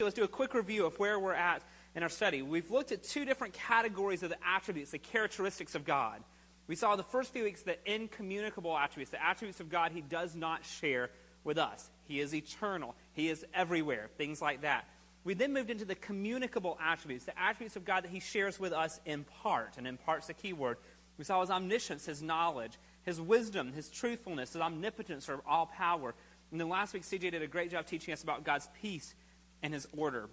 [0.00, 1.62] let's do a quick review of where we're at
[1.94, 2.42] in our study.
[2.42, 6.20] We've looked at two different categories of the attributes, the characteristics of God.
[6.66, 10.34] We saw the first few weeks the incommunicable attributes, the attributes of God he does
[10.34, 11.10] not share
[11.44, 11.90] with us.
[12.06, 14.88] He is eternal, he is everywhere, things like that.
[15.22, 18.72] We then moved into the communicable attributes, the attributes of God that he shares with
[18.72, 20.78] us in part, and in part's the key word.
[21.18, 26.16] We saw his omniscience, his knowledge, his wisdom, his truthfulness, his omnipotence, or all power.
[26.50, 29.14] And then last week, CJ did a great job teaching us about God's peace
[29.64, 30.28] and his order.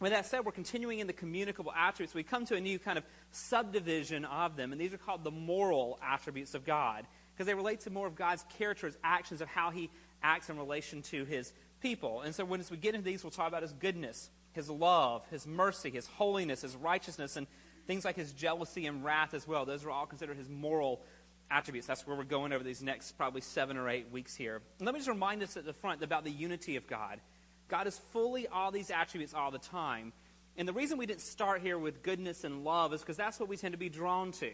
[0.00, 2.12] With that said, we're continuing in the communicable attributes.
[2.12, 5.30] We come to a new kind of subdivision of them, and these are called the
[5.30, 9.48] moral attributes of God because they relate to more of God's character, his actions, of
[9.48, 9.90] how he
[10.22, 12.22] acts in relation to his people.
[12.22, 15.24] And so, when, as we get into these, we'll talk about his goodness, his love,
[15.30, 17.46] his mercy, his holiness, his righteousness, and
[17.86, 19.64] things like his jealousy and wrath as well.
[19.66, 21.02] Those are all considered his moral
[21.50, 21.86] attributes.
[21.86, 24.62] That's where we're going over these next probably seven or eight weeks here.
[24.78, 27.20] And let me just remind us at the front about the unity of God.
[27.72, 30.12] God is fully all these attributes all the time.
[30.58, 33.48] And the reason we didn't start here with goodness and love is because that's what
[33.48, 34.50] we tend to be drawn to.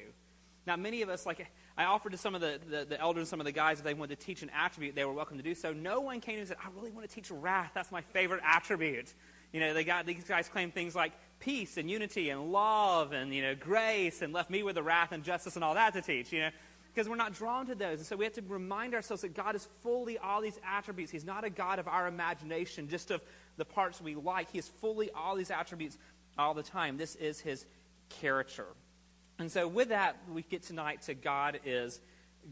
[0.69, 1.45] Now, many of us, like
[1.77, 3.93] I offered to some of the, the, the, elders, some of the guys, if they
[3.93, 5.73] wanted to teach an attribute, they were welcome to do so.
[5.73, 7.73] No one came and said, I really want to teach wrath.
[7.75, 9.13] That's my favorite attribute.
[9.53, 11.11] You know, they got, these guys claim things like
[11.41, 15.11] peace and unity and love and, you know, grace and left me with the wrath
[15.11, 16.51] and justice and all that to teach, you know,
[16.99, 17.99] because we're not drawn to those.
[17.99, 21.13] And so we have to remind ourselves that God is fully all these attributes.
[21.13, 23.21] He's not a God of our imagination, just of
[23.57, 24.51] the parts we like.
[24.51, 25.97] He is fully all these attributes
[26.37, 26.97] all the time.
[26.97, 27.67] This is his
[28.09, 28.67] character.
[29.39, 32.01] And so, with that, we get tonight to God is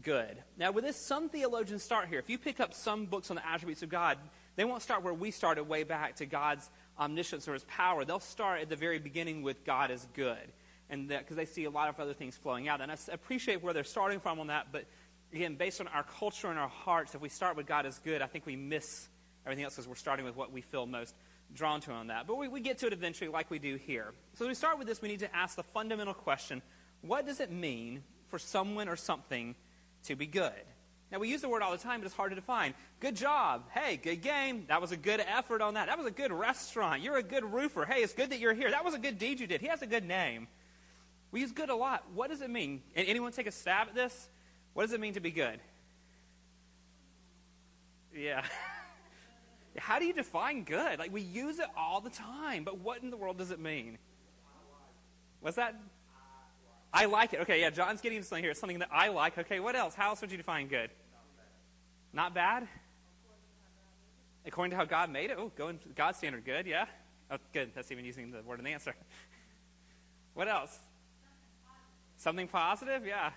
[0.01, 0.37] good.
[0.57, 2.19] Now, with this, some theologians start here.
[2.19, 4.17] If you pick up some books on the attributes of God,
[4.55, 8.05] they won't start where we started way back to God's omniscience or his power.
[8.05, 10.53] They'll start at the very beginning with God is good.
[10.89, 12.81] And because they see a lot of other things flowing out.
[12.81, 14.67] And I appreciate where they're starting from on that.
[14.71, 14.85] But
[15.33, 18.21] again, based on our culture and our hearts, if we start with God is good,
[18.21, 19.07] I think we miss
[19.45, 21.13] everything else because we're starting with what we feel most
[21.53, 22.27] drawn to on that.
[22.27, 24.13] But we, we get to it eventually, like we do here.
[24.35, 26.61] So, as we start with this, we need to ask the fundamental question
[27.01, 29.55] what does it mean for someone or something
[30.05, 30.51] to be good?
[31.11, 32.73] Now, we use the word all the time, but it's hard to define.
[32.99, 33.63] Good job.
[33.71, 34.65] Hey, good game.
[34.67, 35.87] That was a good effort on that.
[35.87, 37.01] That was a good restaurant.
[37.01, 37.85] You're a good roofer.
[37.85, 38.71] Hey, it's good that you're here.
[38.71, 39.61] That was a good deed you did.
[39.61, 40.47] He has a good name.
[41.31, 42.03] We use good a lot.
[42.13, 42.81] What does it mean?
[42.95, 44.29] And anyone take a stab at this?
[44.73, 45.59] What does it mean to be good?
[48.15, 48.43] Yeah.
[49.77, 50.99] How do you define good?
[50.99, 53.97] Like, we use it all the time, but what in the world does it mean?
[55.41, 55.79] What's that?
[56.93, 57.41] I like it.
[57.41, 58.51] Okay, yeah, John's getting something here.
[58.51, 59.37] It's something that I like.
[59.37, 59.93] Okay, what else?
[59.93, 60.89] How else would you define good?
[62.13, 62.67] Not bad?
[64.45, 65.37] According to how God made it?
[65.37, 66.85] Oh, going God's standard, good, yeah?
[67.29, 67.71] Oh, good.
[67.75, 68.95] That's even using the word in the answer.
[70.33, 70.77] what else?
[72.17, 73.31] Something positive, yeah.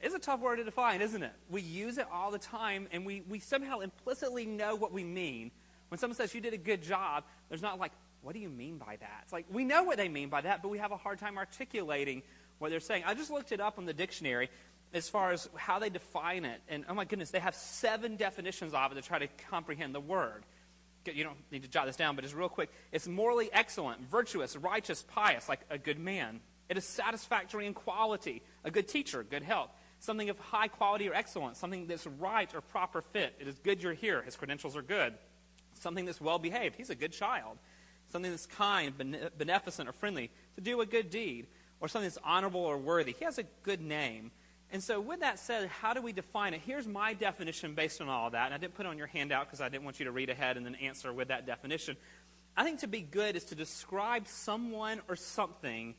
[0.00, 1.32] It's a tough word to define, isn't it?
[1.48, 5.50] We use it all the time, and we, we somehow implicitly know what we mean.
[5.88, 8.78] When someone says, You did a good job, there's not like, What do you mean
[8.78, 9.20] by that?
[9.24, 11.38] It's like, we know what they mean by that, but we have a hard time
[11.38, 12.22] articulating
[12.58, 13.04] what they're saying.
[13.06, 14.50] I just looked it up on the dictionary
[14.92, 16.60] as far as how they define it.
[16.68, 20.00] And oh my goodness, they have seven definitions of it to try to comprehend the
[20.00, 20.44] word.
[21.04, 22.70] You don't need to jot this down, but just real quick.
[22.90, 26.40] It's morally excellent, virtuous, righteous, pious, like a good man.
[26.68, 29.70] It is satisfactory in quality, a good teacher, good health.
[29.98, 33.34] Something of high quality or excellence, something that's right or proper fit.
[33.40, 34.22] It is good you're here.
[34.22, 35.14] His credentials are good.
[35.74, 36.76] Something that's well behaved.
[36.76, 37.58] He's a good child.
[38.08, 38.92] Something that's kind,
[39.38, 40.30] beneficent, or friendly.
[40.56, 41.46] To do a good deed
[41.80, 43.12] or something that's honorable or worthy.
[43.18, 44.30] He has a good name.
[44.72, 46.60] And so, with that said, how do we define it?
[46.66, 48.46] Here's my definition based on all that.
[48.46, 50.28] And I didn't put it on your handout because I didn't want you to read
[50.28, 51.96] ahead and then answer with that definition.
[52.56, 55.94] I think to be good is to describe someone or something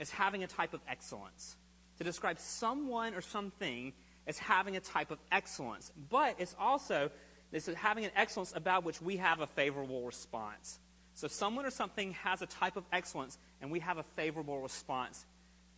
[0.00, 1.56] as having a type of excellence.
[1.98, 3.92] To describe someone or something
[4.26, 5.92] as having a type of excellence.
[6.10, 7.10] But it's also
[7.52, 10.78] this is having an excellence about which we have a favorable response.
[11.14, 15.24] So someone or something has a type of excellence, and we have a favorable response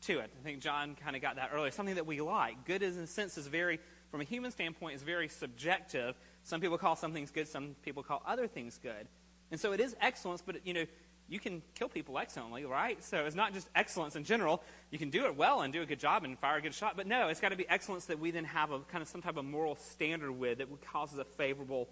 [0.03, 0.31] to it.
[0.41, 1.71] I think John kind of got that earlier.
[1.71, 2.65] Something that we like.
[2.65, 3.79] Good, is, in a sense, is very,
[4.11, 6.17] from a human standpoint, is very subjective.
[6.43, 7.47] Some people call some things good.
[7.47, 9.07] Some people call other things good.
[9.51, 10.85] And so it is excellence, but you know,
[11.29, 13.03] you can kill people excellently, right?
[13.05, 14.63] So it's not just excellence in general.
[14.91, 16.97] You can do it well and do a good job and fire a good shot,
[16.97, 19.21] but no, it's got to be excellence that we then have a kind of some
[19.21, 21.89] type of moral standard with that causes a favorable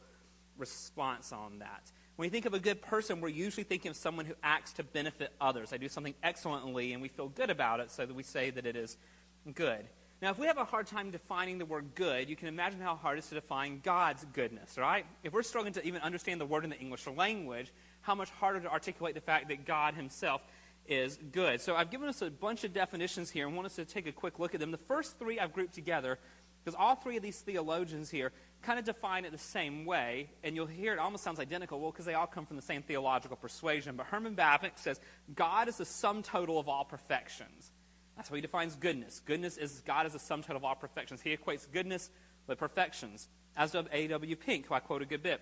[0.57, 1.93] response on that.
[2.17, 4.83] When we think of a good person, we're usually thinking of someone who acts to
[4.83, 5.69] benefit others.
[5.69, 8.65] They do something excellently, and we feel good about it, so that we say that
[8.65, 8.97] it is
[9.55, 9.85] good.
[10.23, 12.97] Now, if we have a hard time defining the word good, you can imagine how
[12.97, 15.05] hard it is to define God's goodness, right?
[15.23, 17.71] If we're struggling to even understand the word in the English language,
[18.01, 20.41] how much harder to articulate the fact that God Himself
[20.87, 21.61] is good.
[21.61, 24.13] So I've given us a bunch of definitions here and want us to take a
[24.13, 24.71] quick look at them.
[24.71, 26.19] The first three I've grouped together
[26.67, 28.33] Because all three of these theologians here
[28.63, 31.93] kind of define it the same way, and you'll hear it almost sounds identical, well,
[31.93, 33.95] because they all come from the same theological persuasion.
[33.95, 34.99] But Herman Bavinck says
[35.33, 37.71] God is the sum total of all perfections.
[38.17, 39.21] That's how he defines goodness.
[39.25, 41.21] Goodness is God is the sum total of all perfections.
[41.21, 42.11] He equates goodness
[42.47, 43.29] with perfections.
[43.57, 44.37] As does A.W.
[44.37, 45.41] Pink, who I quote a good bit.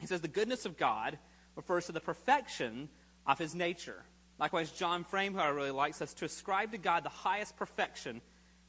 [0.00, 1.18] He says the goodness of God
[1.54, 2.88] refers to the perfection
[3.26, 4.04] of his nature.
[4.38, 8.20] Likewise, John Frame, who I really like, says to ascribe to God the highest perfection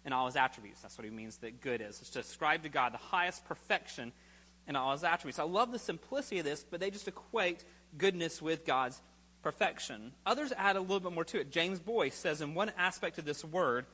[0.05, 0.81] in all his attributes.
[0.81, 1.99] That's what he means that good is.
[1.99, 4.13] It's to ascribe to God the highest perfection
[4.67, 5.39] in all his attributes.
[5.39, 7.65] I love the simplicity of this, but they just equate
[7.97, 9.01] goodness with God's
[9.41, 10.13] perfection.
[10.25, 11.51] Others add a little bit more to it.
[11.51, 13.85] James Boice says in one aspect of this word,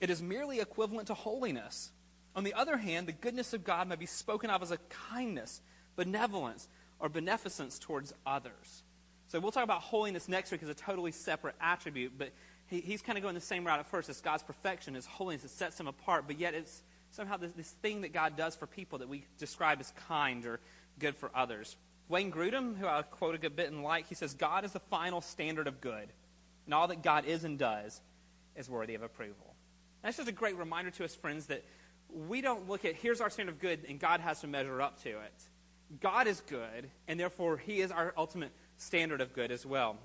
[0.00, 1.90] it is merely equivalent to holiness.
[2.34, 4.78] On the other hand, the goodness of God may be spoken of as a
[5.10, 5.60] kindness,
[5.96, 6.68] benevolence,
[6.98, 8.82] or beneficence towards others.
[9.28, 12.32] So we'll talk about holiness next week as a totally separate attribute, but
[12.66, 14.08] he, he's kind of going the same route at first.
[14.08, 16.82] It's God's perfection, His holiness, that sets him apart, but yet it's
[17.12, 20.60] somehow this, this thing that God does for people that we describe as kind or
[20.98, 21.76] good for others.
[22.08, 24.80] Wayne Grudem, who I quote a good bit and like, he says, God is the
[24.80, 26.08] final standard of good,
[26.66, 28.00] and all that God is and does
[28.56, 29.54] is worthy of approval.
[30.02, 31.64] And that's just a great reminder to us, friends, that
[32.12, 35.02] we don't look at here's our standard of good and God has to measure up
[35.04, 35.48] to it.
[36.00, 39.96] God is good, and therefore He is our ultimate standard of good as well.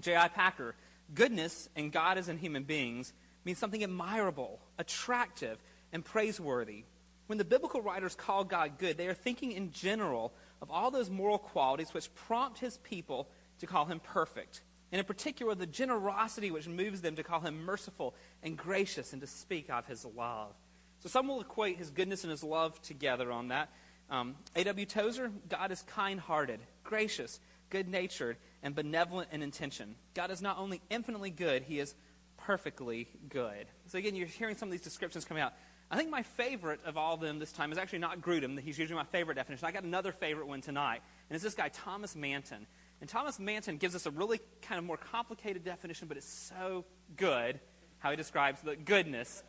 [0.00, 0.28] J.I.
[0.28, 0.74] Packer
[1.14, 3.12] Goodness and God as in human beings
[3.44, 5.58] means something admirable, attractive,
[5.92, 6.84] and praiseworthy.
[7.26, 10.32] When the biblical writers call God good, they are thinking in general
[10.62, 13.28] of all those moral qualities which prompt his people
[13.58, 14.62] to call him perfect.
[14.92, 19.20] And in particular, the generosity which moves them to call him merciful and gracious and
[19.22, 20.52] to speak of his love.
[20.98, 23.70] So some will equate his goodness and his love together on that.
[24.10, 24.86] Um, A.W.
[24.86, 27.38] Tozer, God is kind hearted, gracious,
[27.70, 29.94] good natured, and benevolent in intention.
[30.14, 31.94] God is not only infinitely good, he is
[32.36, 33.66] perfectly good.
[33.86, 35.52] So again, you're hearing some of these descriptions coming out.
[35.90, 38.58] I think my favorite of all of them this time is actually not Grudem.
[38.60, 39.66] He's usually my favorite definition.
[39.66, 42.66] I got another favorite one tonight, and it's this guy, Thomas Manton.
[43.00, 46.84] And Thomas Manton gives us a really kind of more complicated definition, but it's so
[47.16, 47.58] good
[47.98, 49.42] how he describes the goodness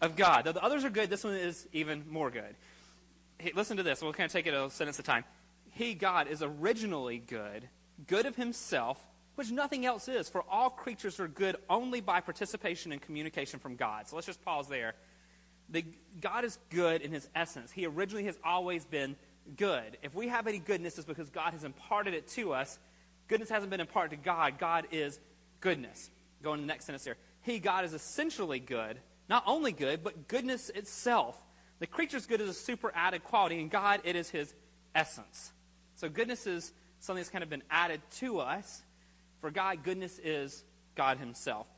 [0.00, 0.44] of God.
[0.44, 2.54] Though the others are good, this one is even more good.
[3.38, 4.00] Hey, listen to this.
[4.00, 5.24] We'll kind of take it a sentence at a time.
[5.72, 7.68] He, God, is originally good,
[8.06, 9.00] good of himself,
[9.34, 13.76] which nothing else is, for all creatures are good only by participation and communication from
[13.76, 14.08] God.
[14.08, 14.94] So let's just pause there.
[15.70, 15.84] The,
[16.20, 17.70] God is good in his essence.
[17.70, 19.16] He originally has always been
[19.56, 19.98] good.
[20.02, 22.78] If we have any goodness, it's because God has imparted it to us.
[23.28, 24.58] Goodness hasn't been imparted to God.
[24.58, 25.20] God is
[25.60, 26.10] goodness.
[26.42, 27.16] Going to the next sentence here.
[27.42, 28.98] He, God, is essentially good.
[29.28, 31.36] Not only good, but goodness itself.
[31.80, 34.54] The creature's good is a super added quality, and God, it is his
[34.94, 35.52] essence.
[35.94, 38.82] So goodness is something that's kind of been added to us.
[39.40, 41.68] For God, goodness is God Himself.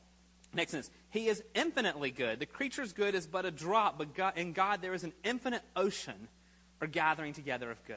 [0.52, 0.91] Next sentence.
[1.11, 2.41] He is infinitely good.
[2.41, 5.62] The creature's good is but a drop, but God, in God there is an infinite
[5.76, 6.29] ocean
[6.81, 7.97] or gathering together of good.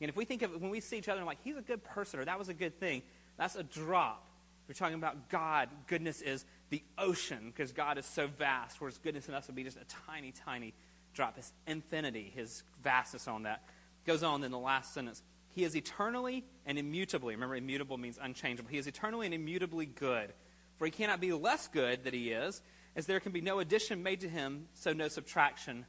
[0.00, 2.18] And if we think of when we see each other like, he's a good person
[2.18, 3.02] or that was a good thing,
[3.36, 4.26] that's a drop.
[4.66, 5.68] We're talking about God.
[5.86, 9.64] Goodness is the ocean because God is so vast, whereas goodness in us would be
[9.64, 10.74] just a tiny, tiny
[11.12, 11.36] drop.
[11.36, 13.62] His infinity, his vastness on that.
[14.06, 15.22] Goes on in the last sentence.
[15.54, 18.70] He is eternally and immutably, remember, immutable means unchangeable.
[18.70, 20.32] He is eternally and immutably good.
[20.80, 22.62] For he cannot be less good than he is,
[22.96, 25.84] as there can be no addition made to him, so no subtraction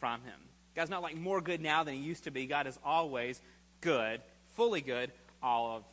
[0.00, 0.34] from him.
[0.74, 2.46] God's not like more good now than he used to be.
[2.46, 3.40] God is always
[3.80, 4.20] good,
[4.56, 5.12] fully good,
[5.44, 5.84] all of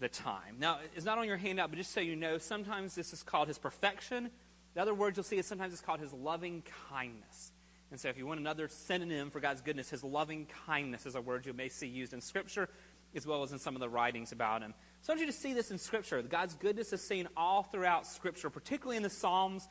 [0.00, 0.56] the time.
[0.58, 3.48] Now, it's not on your handout, but just so you know, sometimes this is called
[3.48, 4.32] his perfection.
[4.74, 7.52] The other word you'll see is sometimes it's called his loving kindness.
[7.90, 11.22] And so, if you want another synonym for God's goodness, his loving kindness is a
[11.22, 12.68] word you may see used in Scripture
[13.14, 14.74] as well as in some of the writings about him.
[15.08, 16.20] So, I want you to see this in Scripture.
[16.20, 19.66] God's goodness is seen all throughout Scripture, particularly in the Psalms.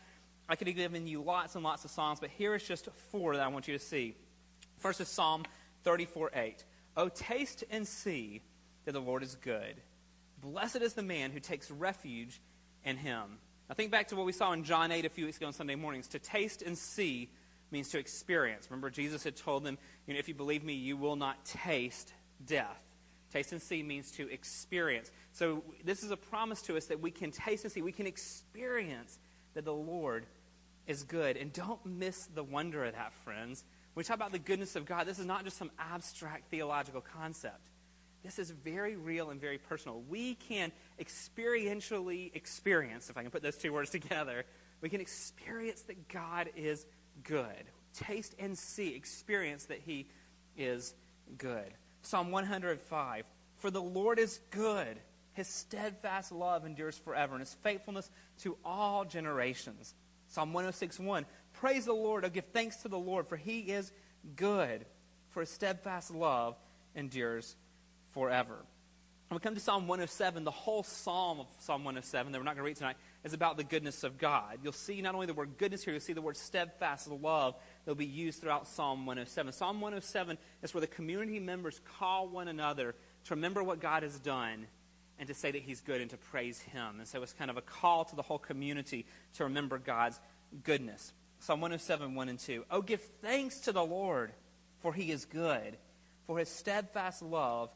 [0.49, 3.35] I could have given you lots and lots of Psalms, but here is just four
[3.35, 4.15] that I want you to see.
[4.79, 5.43] First is Psalm
[5.83, 6.65] 34 8.
[6.97, 8.41] Oh, taste and see
[8.85, 9.75] that the Lord is good.
[10.41, 12.41] Blessed is the man who takes refuge
[12.83, 13.37] in him.
[13.69, 15.53] Now, think back to what we saw in John 8 a few weeks ago on
[15.53, 16.07] Sunday mornings.
[16.07, 17.29] To taste and see
[17.69, 18.71] means to experience.
[18.71, 19.77] Remember, Jesus had told them,
[20.07, 22.11] you know, if you believe me, you will not taste
[22.43, 22.86] death.
[23.37, 25.11] Taste and see means to experience.
[25.31, 28.07] So this is a promise to us that we can taste and see, we can
[28.07, 29.19] experience
[29.53, 30.25] that the Lord
[30.87, 31.37] is good.
[31.37, 33.63] And don't miss the wonder of that, friends.
[33.93, 36.99] When we talk about the goodness of God, this is not just some abstract theological
[36.99, 37.61] concept.
[38.23, 40.01] This is very real and very personal.
[40.09, 44.45] We can experientially experience, if I can put those two words together,
[44.81, 46.87] we can experience that God is
[47.23, 47.69] good.
[47.93, 50.07] Taste and see, experience that He
[50.57, 50.95] is
[51.37, 51.71] good.
[52.07, 53.25] Psalm 105
[53.57, 54.97] For the Lord is good,
[55.33, 58.09] His steadfast love endures forever, and His faithfulness
[58.43, 59.93] to all generations.
[60.27, 61.25] Psalm 106 1.
[61.53, 62.23] Praise the Lord.
[62.23, 63.91] Oh, give thanks to the Lord, for he is
[64.35, 64.85] good,
[65.31, 66.55] for his steadfast love
[66.95, 67.55] endures
[68.11, 68.55] forever.
[69.29, 72.55] When we come to Psalm 107, the whole psalm of Psalm 107 that we're not
[72.55, 72.95] going to read tonight
[73.25, 74.59] is about the goodness of God.
[74.63, 77.55] You'll see not only the word goodness here, you'll see the word steadfast love
[77.87, 79.53] that will be used throughout Psalm 107.
[79.53, 84.19] Psalm 107 is where the community members call one another to remember what God has
[84.19, 84.67] done
[85.17, 86.95] and to say that He's good and to praise Him.
[86.97, 90.19] And so it's kind of a call to the whole community to remember God's
[90.65, 91.13] goodness.
[91.39, 92.65] Psalm 107, 1 and 2.
[92.69, 94.33] Oh, give thanks to the Lord,
[94.81, 95.77] for He is good,
[96.25, 97.69] for His steadfast love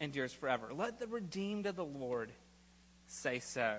[0.00, 0.70] endures forever.
[0.72, 2.30] Let the redeemed of the Lord
[3.08, 3.76] say so.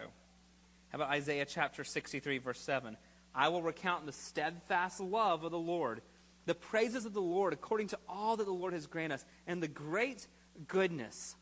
[0.90, 2.98] How about Isaiah chapter 63, verse 7?
[3.34, 6.02] I will recount the steadfast love of the Lord,
[6.46, 9.62] the praises of the Lord according to all that the Lord has granted us, and
[9.62, 10.28] the great
[10.68, 11.36] goodness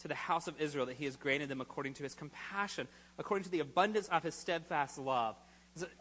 [0.00, 2.88] to the house of Israel that he has granted them according to his compassion,
[3.18, 5.36] according to the abundance of his steadfast love.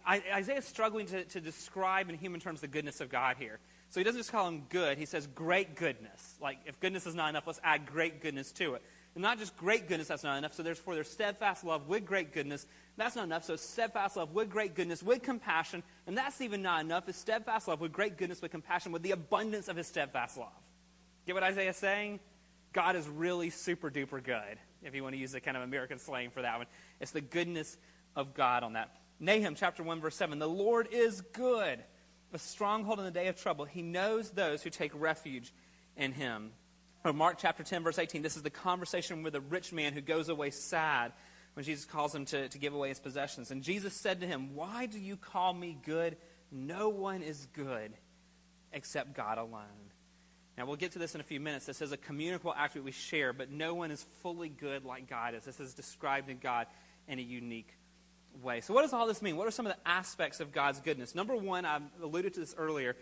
[0.08, 3.60] Isaiah is struggling to, to describe in human terms the goodness of God here.
[3.90, 6.36] So he doesn't just call him good, he says great goodness.
[6.42, 8.82] Like, if goodness is not enough, let's add great goodness to it.
[9.16, 10.54] And not just great goodness, that's not enough.
[10.54, 12.68] So there's their steadfast love with great goodness.
[12.98, 13.46] That's not enough.
[13.46, 15.84] So steadfast love with great goodness, with compassion.
[16.06, 17.08] And that's even not enough.
[17.08, 20.52] It's steadfast love with great goodness, with compassion, with the abundance of his steadfast love.
[21.26, 22.20] Get what Isaiah's saying?
[22.74, 25.98] God is really super duper good, if you want to use the kind of American
[25.98, 26.68] slang for that one.
[27.00, 27.78] It's the goodness
[28.18, 28.92] of God on that.
[29.20, 30.40] Nahum chapter 1, verse 7.
[30.40, 31.80] The Lord is good
[32.36, 33.66] a stronghold in the day of trouble.
[33.66, 35.54] He knows those who take refuge
[35.96, 36.52] in him.
[37.06, 38.24] Or Mark chapter 10, verse 18.
[38.24, 41.12] This is the conversation with a rich man who goes away sad
[41.54, 43.52] when Jesus calls him to, to give away his possessions.
[43.52, 46.18] And Jesus said to him, Why do you call me good?
[46.52, 47.94] No one is good
[48.74, 49.92] except God alone.
[50.58, 51.68] Now, we'll get to this in a few minutes.
[51.68, 55.36] This is a communicable attribute we share, but no one is fully good like God
[55.36, 55.44] is.
[55.44, 56.66] This is described in God
[57.08, 57.78] in a unique
[58.42, 58.62] way.
[58.62, 59.38] So, what does all this mean?
[59.38, 61.14] What are some of the aspects of God's goodness?
[61.14, 62.96] Number one, I alluded to this earlier.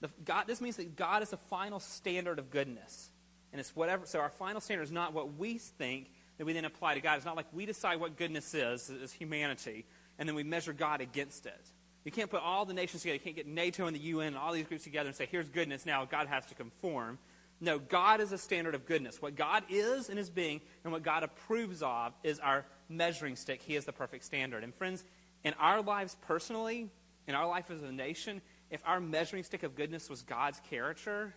[0.00, 3.10] The, God, this means that God is the final standard of goodness.
[3.54, 6.64] And it's whatever, so our final standard is not what we think that we then
[6.64, 7.18] apply to God.
[7.18, 9.84] It's not like we decide what goodness is, as humanity,
[10.18, 11.70] and then we measure God against it.
[12.04, 13.14] You can't put all the nations together.
[13.14, 15.48] You can't get NATO and the UN and all these groups together and say, here's
[15.48, 17.20] goodness, now God has to conform.
[17.60, 19.22] No, God is a standard of goodness.
[19.22, 23.62] What God is in his being and what God approves of is our measuring stick.
[23.62, 24.64] He is the perfect standard.
[24.64, 25.04] And friends,
[25.44, 26.90] in our lives personally,
[27.28, 31.36] in our life as a nation, if our measuring stick of goodness was God's character,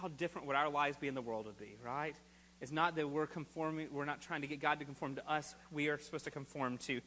[0.00, 2.16] how different would our lives be in the world would be, right?
[2.60, 5.54] It's not that we're conforming, we're not trying to get God to conform to us.
[5.70, 7.00] We are supposed to conform to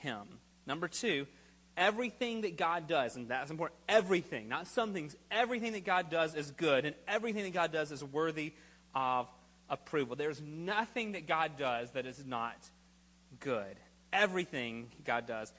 [0.00, 0.22] Him.
[0.66, 1.26] Number two,
[1.76, 6.34] everything that God does, and that's important, everything, not some things, everything that God does
[6.34, 8.52] is good, and everything that God does is worthy
[8.94, 9.28] of
[9.68, 10.16] approval.
[10.16, 12.56] There's nothing that God does that is not
[13.40, 13.76] good.
[14.12, 15.52] Everything God does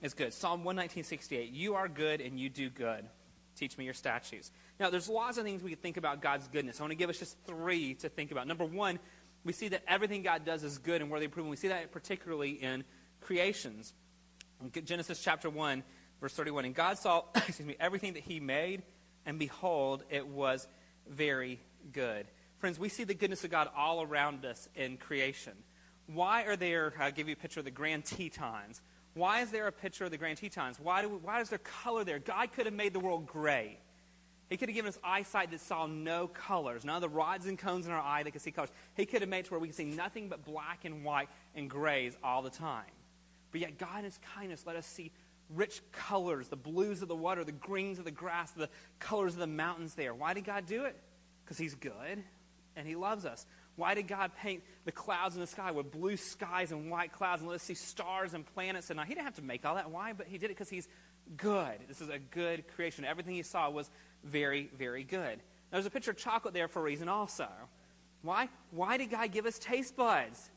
[0.00, 0.32] is good.
[0.32, 3.04] Psalm 119.68, you are good and you do good.
[3.56, 4.52] Teach me your statutes.
[4.78, 6.78] Now, there's lots of things we could think about God's goodness.
[6.78, 8.46] I want to give us just three to think about.
[8.46, 8.98] Number one,
[9.44, 11.50] we see that everything God does is good and worthy of approval.
[11.50, 12.84] We see that particularly in
[13.20, 13.94] creations.
[14.84, 15.82] Genesis chapter 1,
[16.20, 16.66] verse 31.
[16.66, 18.82] And God saw, excuse me, everything that he made,
[19.24, 20.68] and behold, it was
[21.08, 21.58] very
[21.92, 22.26] good.
[22.58, 25.52] Friends, we see the goodness of God all around us in creation.
[26.06, 28.80] Why are there, I'll give you a picture of the Grand Tetons.
[29.16, 30.78] Why is there a picture of the Grand Tetons?
[30.78, 32.18] Why, do we, why is there color there?
[32.18, 33.78] God could have made the world gray.
[34.50, 37.58] He could have given us eyesight that saw no colors, none of the rods and
[37.58, 38.68] cones in our eye that could see colors.
[38.94, 41.30] He could have made it to where we could see nothing but black and white
[41.54, 42.84] and grays all the time.
[43.52, 45.12] But yet, God in His kindness let us see
[45.54, 48.68] rich colors the blues of the water, the greens of the grass, the
[48.98, 50.12] colors of the mountains there.
[50.12, 50.94] Why did God do it?
[51.42, 52.22] Because He's good
[52.76, 53.46] and He loves us.
[53.76, 57.42] Why did God paint the clouds in the sky with blue skies and white clouds
[57.42, 59.90] and let us see stars and planets and He didn't have to make all that.
[59.90, 60.12] Why?
[60.14, 60.88] But He did it because He's
[61.36, 61.78] good.
[61.86, 63.04] This is a good creation.
[63.04, 63.90] Everything He saw was
[64.24, 65.38] very, very good.
[65.70, 67.48] Now, there's a picture of chocolate there for a reason also.
[68.22, 68.48] Why?
[68.70, 70.50] Why did God give us taste buds?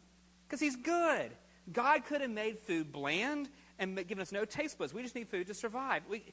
[0.48, 1.32] Because He's good.
[1.72, 4.94] God could have made food bland and given us no taste buds.
[4.94, 6.04] We just need food to survive.
[6.10, 6.24] We,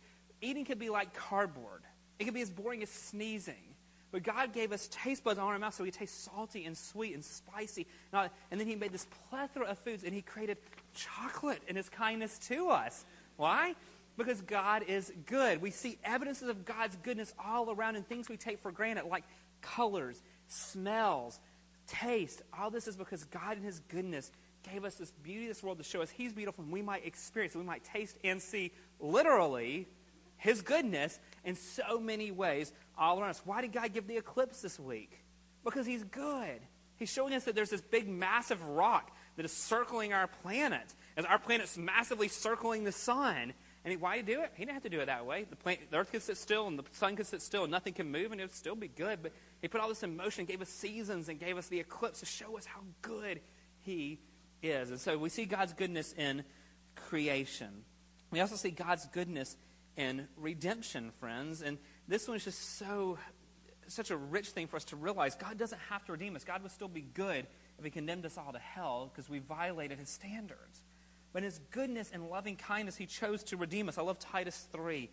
[0.40, 1.82] eating could be like cardboard.
[2.18, 3.75] It could be as boring as sneezing.
[4.12, 7.14] But God gave us taste buds on our mouth so we taste salty and sweet
[7.14, 7.86] and spicy.
[8.12, 10.58] And, then He made this plethora of foods and He created
[10.94, 13.04] chocolate in His kindness to us.
[13.36, 13.74] Why?
[14.16, 15.60] Because God is good.
[15.60, 19.24] We see evidences of God's goodness all around in things we take for granted, like
[19.60, 21.38] colors, smells,
[21.86, 22.42] taste.
[22.58, 24.30] All this is because God in His goodness
[24.72, 27.54] gave us this beauty this world to show us He's beautiful and we might experience.
[27.54, 29.86] We might taste and see literally
[30.36, 33.40] His goodness in so many ways all around us.
[33.44, 35.24] Why did God give the eclipse this week?
[35.64, 36.60] Because He's good.
[36.96, 41.24] He's showing us that there's this big, massive rock that is circling our planet, as
[41.24, 43.52] our planet's massively circling the sun.
[43.84, 44.52] And he, why did he do it?
[44.54, 45.44] He didn't have to do it that way.
[45.48, 47.92] The, plant, the earth could sit still and the sun could sit still and nothing
[47.92, 49.22] can move and it would still be good.
[49.22, 52.20] But he put all this in motion, gave us seasons and gave us the eclipse
[52.20, 53.40] to show us how good
[53.82, 54.18] he
[54.62, 54.90] is.
[54.90, 56.42] And so we see God's goodness in
[56.96, 57.84] creation.
[58.30, 59.56] We also see God's goodness
[59.96, 61.62] in redemption, friends.
[61.62, 63.18] And this one is just so
[63.88, 65.36] such a rich thing for us to realize.
[65.36, 66.44] God doesn't have to redeem us.
[66.44, 67.46] God would still be good
[67.78, 70.82] if he condemned us all to hell because we violated his standards.
[71.32, 73.98] But in his goodness and loving kindness, he chose to redeem us.
[73.98, 75.08] I love Titus 3.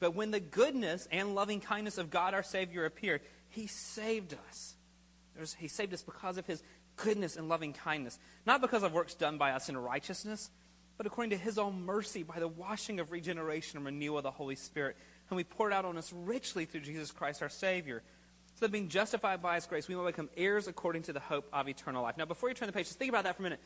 [0.00, 4.74] But when the goodness and loving kindness of God our Savior appeared, he saved us.
[5.36, 6.62] There's, he saved us because of his
[6.96, 8.18] goodness and loving kindness.
[8.46, 10.50] Not because of works done by us in righteousness,
[10.98, 14.30] but according to his own mercy by the washing of regeneration and renewal of the
[14.32, 18.02] Holy Spirit, whom he poured out on us richly through Jesus Christ our Savior.
[18.56, 21.48] So that being justified by his grace, we will become heirs according to the hope
[21.52, 22.18] of eternal life.
[22.18, 23.60] Now, before you turn the page, just think about that for a minute.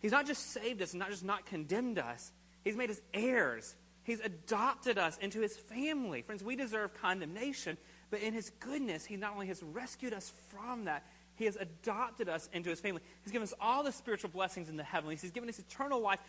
[0.00, 2.32] He's not just saved us and not just not condemned us,
[2.64, 3.76] he's made us heirs.
[4.04, 6.22] He's adopted us into his family.
[6.22, 7.76] Friends, we deserve condemnation,
[8.10, 11.04] but in his goodness, he not only has rescued us from that,
[11.36, 13.02] he has adopted us into his family.
[13.22, 15.20] He's given us all the spiritual blessings in the heavenlies.
[15.20, 16.20] He's given us eternal life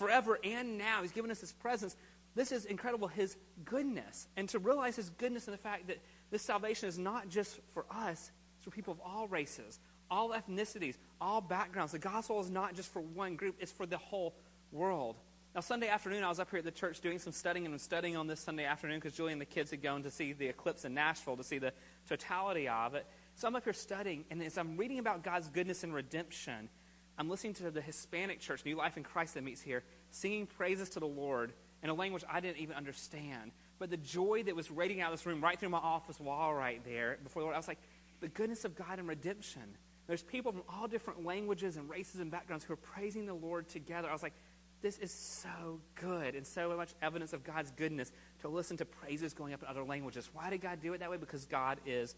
[0.00, 1.02] forever and now.
[1.02, 1.94] He's given us his presence.
[2.34, 4.28] This is incredible, his goodness.
[4.34, 5.98] And to realize his goodness and the fact that
[6.30, 9.78] this salvation is not just for us, it's for people of all races,
[10.10, 11.92] all ethnicities, all backgrounds.
[11.92, 14.34] The gospel is not just for one group, it's for the whole
[14.72, 15.16] world.
[15.54, 17.78] Now, Sunday afternoon, I was up here at the church doing some studying and I'm
[17.78, 20.46] studying on this Sunday afternoon because Julie and the kids had gone to see the
[20.46, 21.74] eclipse in Nashville to see the
[22.08, 23.04] totality of it.
[23.34, 26.70] So I'm up here studying, and as I'm reading about God's goodness and redemption,
[27.20, 30.88] I'm listening to the Hispanic church, New Life in Christ, that meets here, singing praises
[30.90, 33.52] to the Lord in a language I didn't even understand.
[33.78, 36.54] But the joy that was radiating out of this room, right through my office wall
[36.54, 37.76] right there before the Lord, I was like,
[38.20, 39.60] the goodness of God and redemption.
[40.06, 43.68] There's people from all different languages and races and backgrounds who are praising the Lord
[43.68, 44.08] together.
[44.08, 44.32] I was like,
[44.80, 49.34] this is so good and so much evidence of God's goodness to listen to praises
[49.34, 50.30] going up in other languages.
[50.32, 51.18] Why did God do it that way?
[51.18, 52.14] Because God is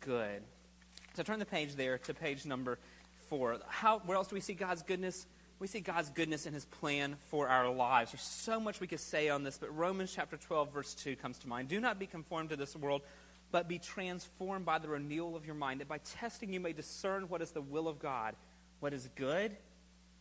[0.00, 0.40] good.
[1.12, 2.78] So turn the page there to page number
[3.68, 5.26] How, where else do we see God's goodness?
[5.58, 8.12] We see God's goodness in his plan for our lives.
[8.12, 11.38] There's so much we could say on this, but Romans chapter 12, verse 2 comes
[11.40, 11.68] to mind.
[11.68, 13.02] Do not be conformed to this world,
[13.52, 17.28] but be transformed by the renewal of your mind, that by testing you may discern
[17.28, 18.36] what is the will of God,
[18.80, 19.54] what is good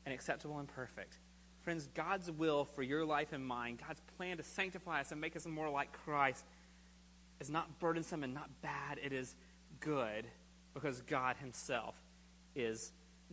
[0.06, 1.18] and acceptable and perfect.
[1.62, 5.36] Friends, God's will for your life and mine, God's plan to sanctify us and make
[5.36, 6.44] us more like Christ,
[7.40, 9.00] is not burdensome and not bad.
[9.02, 9.36] It is
[9.80, 10.26] good
[10.74, 11.96] because God Himself
[12.56, 12.92] is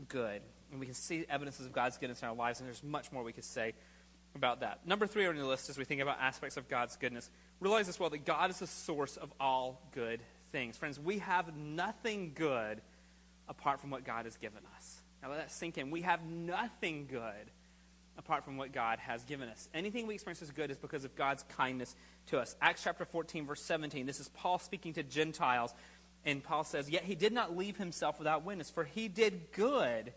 [0.08, 0.42] good.
[0.70, 3.22] And we can see evidences of God's goodness in our lives, and there's much more
[3.22, 3.74] we could say
[4.34, 4.86] about that.
[4.86, 7.30] Number three on the list as we think about aspects of God's goodness.
[7.60, 10.20] Realize as well that God is the source of all good
[10.52, 10.76] things.
[10.76, 12.80] Friends, we have nothing good
[13.48, 15.02] apart from what God has given us.
[15.22, 15.90] Now let that sink in.
[15.90, 17.50] We have nothing good
[18.18, 19.68] apart from what God has given us.
[19.74, 21.94] Anything we experience as good is because of God's kindness
[22.28, 22.56] to us.
[22.60, 24.06] Acts chapter 14, verse 17.
[24.06, 25.74] This is Paul speaking to Gentiles
[26.26, 30.12] and Paul says, Yet he did not leave himself without witness, for he did good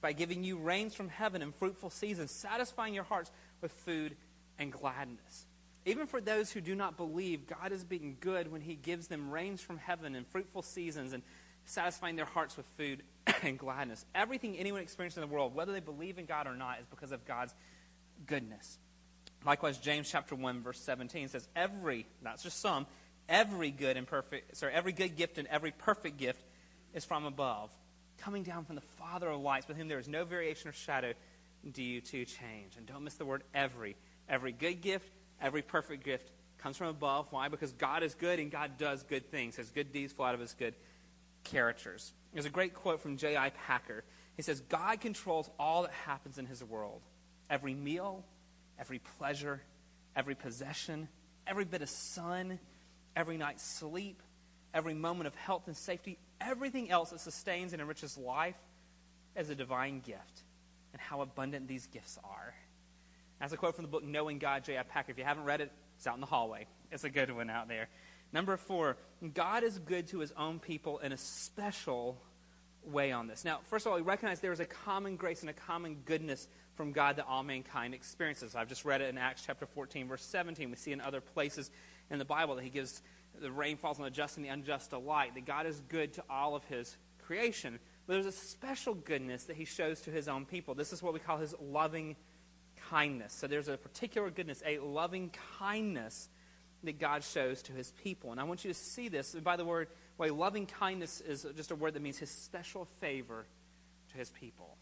[0.00, 4.16] by giving you rains from heaven and fruitful seasons, satisfying your hearts with food
[4.58, 5.46] and gladness.
[5.84, 9.30] Even for those who do not believe, God is being good when he gives them
[9.30, 11.22] rains from heaven and fruitful seasons and
[11.64, 13.02] satisfying their hearts with food
[13.42, 14.04] and gladness.
[14.14, 17.10] Everything anyone experiences in the world, whether they believe in God or not, is because
[17.10, 17.52] of God's
[18.26, 18.78] goodness.
[19.44, 22.86] Likewise, James chapter 1, verse 17 says, Every, not just some,
[23.28, 26.42] Every good and perfect, sorry, every good gift and every perfect gift
[26.94, 27.70] is from above,
[28.18, 31.12] coming down from the Father of lights, with whom there is no variation or shadow
[31.70, 32.76] due to change.
[32.76, 33.96] And don't miss the word every.
[34.28, 35.10] Every good gift,
[35.40, 37.28] every perfect gift comes from above.
[37.30, 37.48] Why?
[37.48, 39.56] Because God is good and God does good things.
[39.56, 40.74] His good deeds flow out of his good
[41.44, 42.12] characters.
[42.32, 43.50] There's a great quote from J.I.
[43.50, 44.04] Packer.
[44.36, 47.02] He says, God controls all that happens in his world.
[47.50, 48.24] Every meal,
[48.78, 49.62] every pleasure,
[50.14, 51.08] every possession,
[51.46, 52.58] every bit of sun,
[53.16, 54.22] every night's sleep,
[54.74, 58.56] every moment of health and safety, everything else that sustains and enriches life
[59.36, 60.42] is a divine gift.
[60.92, 62.54] And how abundant these gifts are.
[63.40, 64.82] That's a quote from the book Knowing God, J.I.
[64.82, 65.12] Packer.
[65.12, 66.66] If you haven't read it, it's out in the hallway.
[66.90, 67.88] It's a good one out there.
[68.32, 68.96] Number four,
[69.34, 72.18] God is good to his own people in a special
[72.84, 73.44] way on this.
[73.44, 76.48] Now, first of all, we recognize there is a common grace and a common goodness
[76.74, 78.54] from God that all mankind experiences.
[78.54, 80.70] I've just read it in Acts chapter 14, verse 17.
[80.70, 81.70] We see in other places
[82.10, 83.02] in the Bible that he gives
[83.40, 86.24] the rain falls on the just and the unjust alike, that God is good to
[86.28, 87.78] all of his creation.
[88.06, 90.74] But there's a special goodness that he shows to his own people.
[90.74, 92.16] This is what we call his loving
[92.90, 93.32] kindness.
[93.32, 96.28] So there's a particular goodness, a loving kindness
[96.84, 98.32] that God shows to his people.
[98.32, 99.34] And I want you to see this.
[99.34, 102.88] And by the word, way, loving kindness is just a word that means his special
[103.00, 103.46] favor
[104.10, 104.76] to his people.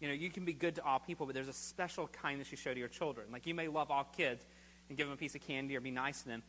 [0.00, 2.58] You know, you can be good to all people, but there's a special kindness you
[2.58, 3.28] show to your children.
[3.32, 4.44] Like you may love all kids,
[4.92, 6.42] and give them a piece of candy or be nice to them,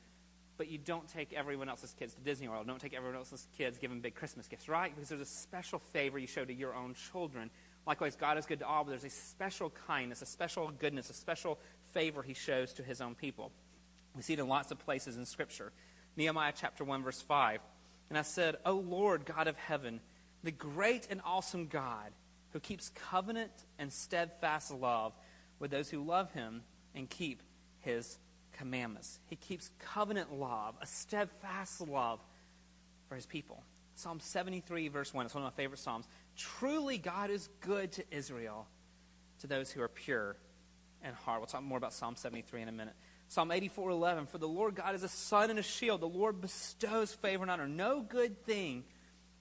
[0.58, 2.68] but you don't take everyone else's kids to Disney World.
[2.68, 4.94] Don't take everyone else's kids, give them big Christmas gifts, right?
[4.94, 7.50] Because there's a special favor you show to your own children.
[7.86, 11.13] Likewise, God is good to all, but there's a special kindness, a special goodness, a
[11.13, 11.60] special
[11.92, 13.52] favor he shows to his own people.
[14.16, 15.72] We see it in lots of places in Scripture.
[16.16, 17.60] Nehemiah chapter 1, verse 5.
[18.10, 20.00] And I said, O Lord, God of heaven,
[20.44, 22.12] the great and awesome God,
[22.52, 25.13] who keeps covenant and steadfast love
[25.60, 26.62] with those who love him
[26.94, 27.42] and keep
[27.80, 28.20] his
[28.54, 29.20] commandments.
[29.28, 32.20] He keeps covenant love, a steadfast love
[33.10, 33.63] for his people.
[33.96, 36.08] Psalm 73, verse 1, it's one of my favorite Psalms.
[36.36, 38.68] Truly, God is good to Israel,
[39.39, 40.36] to those who are pure
[41.04, 41.39] and heart.
[41.39, 42.96] We'll talk more about Psalm 73 in a minute.
[43.28, 46.02] Psalm 84, 11, For the Lord God is a sun and a shield.
[46.02, 47.68] The Lord bestows favor and honor.
[47.68, 48.84] No good thing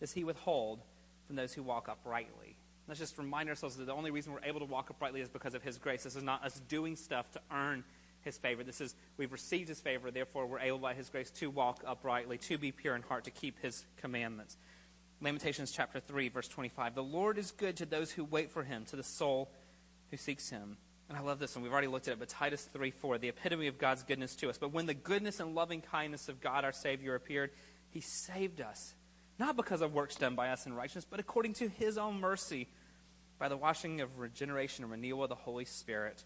[0.01, 0.81] does he withhold
[1.27, 2.57] from those who walk uprightly.
[2.89, 5.55] Let's just remind ourselves that the only reason we're able to walk uprightly is because
[5.55, 6.03] of his grace.
[6.03, 7.85] This is not us doing stuff to earn
[8.25, 8.65] his favor.
[8.65, 12.39] This is we've received his favor, therefore we're able by his grace to walk uprightly,
[12.39, 14.57] to be pure in heart, to keep his commandments.
[15.21, 16.95] Lamentations chapter 3, verse 25.
[16.95, 19.51] The Lord is good to those who wait for him, to the soul
[20.11, 20.77] who seeks him.
[21.09, 21.63] And I love this one.
[21.63, 24.51] We've already looked at it, but Titus 3 4, the epitome of God's goodness to
[24.51, 24.59] us.
[24.59, 27.51] But when the goodness and loving kindness of God our Savior appeared,
[27.91, 28.95] he saved us,
[29.39, 32.69] not because of works done by us in righteousness, but according to his own mercy,
[33.39, 36.25] by the washing of regeneration and renewal of the Holy Spirit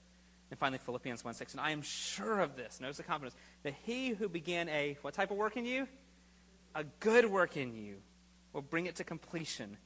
[0.51, 1.53] and finally, Philippians 1 6.
[1.55, 5.15] And I am sure of this, notice the confidence, that he who began a, what
[5.15, 5.89] type of work in you?
[6.75, 7.97] A good work in you
[8.53, 9.77] will bring it to completion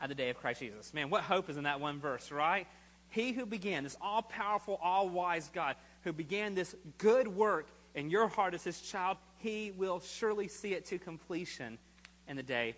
[0.00, 0.94] at the day of Christ Jesus.
[0.94, 2.66] Man, what hope is in that one verse, right?
[3.08, 8.10] He who began, this all powerful, all wise God, who began this good work in
[8.10, 11.78] your heart as his child, he will surely see it to completion
[12.28, 12.76] in the day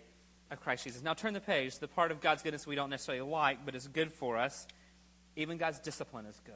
[0.49, 1.03] of Christ Jesus.
[1.03, 1.79] Now turn the page.
[1.79, 4.65] The part of God's goodness we don't necessarily like, but is good for us.
[5.35, 6.55] Even God's discipline is good.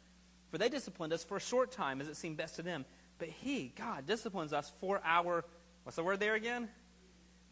[0.51, 2.85] For they disciplined us for a short time as it seemed best to them.
[3.17, 5.45] But He, God, disciplines us for our,
[5.83, 6.69] what's the word there again?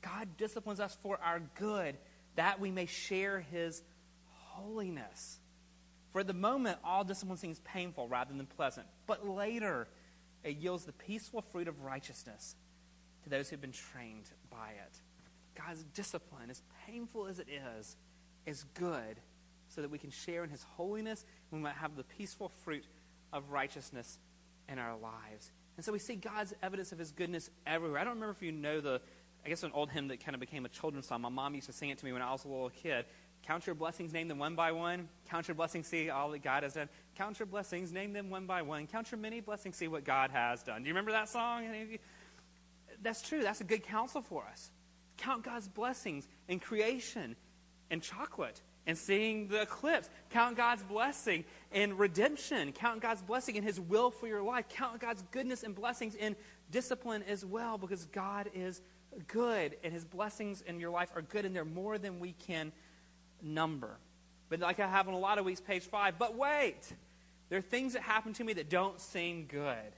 [0.02, 1.98] God disciplines us for our good,
[2.36, 3.82] that we may share His
[4.26, 5.40] holiness.
[6.12, 8.88] For at the moment, all discipline seems painful rather than pleasant.
[9.08, 9.88] But later,
[10.44, 12.56] it yields the peaceful fruit of righteousness
[13.24, 15.00] to those who've been trained by it.
[15.56, 17.96] God's discipline, as painful as it is,
[18.46, 19.18] is good
[19.70, 22.84] so that we can share in his holiness and we might have the peaceful fruit
[23.32, 24.20] of righteousness
[24.68, 25.52] in our lives.
[25.78, 28.00] And so we see God's evidence of his goodness everywhere.
[28.00, 29.02] I don't remember if you know the,
[29.46, 31.22] I guess, an old hymn that kind of became a children's song.
[31.22, 33.06] My mom used to sing it to me when I was a little kid.
[33.44, 35.08] Count your blessings, name them one by one.
[35.30, 36.90] Count your blessings, see all that God has done.
[37.16, 38.88] Count your blessings, name them one by one.
[38.88, 40.82] Count your many blessings, see what God has done.
[40.82, 41.66] Do you remember that song?
[41.66, 42.00] Any of you?
[43.02, 43.42] That's true.
[43.42, 44.72] That's a good counsel for us.
[45.18, 47.36] Count God's blessings in creation
[47.90, 50.10] and chocolate and seeing the eclipse.
[50.32, 52.72] Count God's blessing in redemption.
[52.72, 54.68] Count God's blessing in His will for your life.
[54.68, 56.36] Count God's goodness and blessings in
[56.72, 58.82] discipline as well, because God is
[59.28, 62.72] good and His blessings in your life are good, and they're more than we can
[63.44, 63.92] number.
[64.50, 66.92] But like I have on a lot of weeks, page five, but wait,
[67.50, 69.94] there are things that happen to me that don't seem good.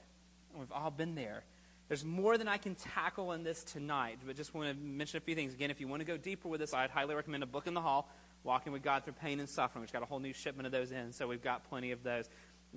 [0.54, 1.44] We've all been there.
[1.88, 5.20] There's more than I can tackle in this tonight, but just want to mention a
[5.20, 5.54] few things.
[5.54, 7.74] Again, if you want to go deeper with this, I'd highly recommend a book in
[7.74, 8.08] the hall
[8.44, 10.90] Walking with God Through Pain and Suffering, which got a whole new shipment of those
[10.90, 12.28] in, so we've got plenty of those.